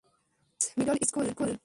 Holmes 0.05 0.65
middle 0.77 0.97
school? 1.09 1.51